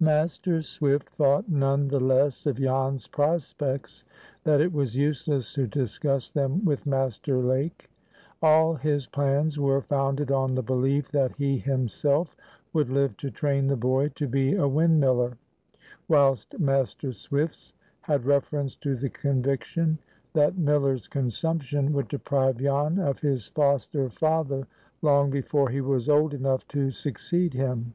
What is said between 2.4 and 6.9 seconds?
of Jan's prospects that it was useless to discuss them with